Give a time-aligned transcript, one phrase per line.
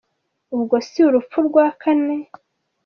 [0.55, 2.17] Ubwo si urupfu rwa Kane?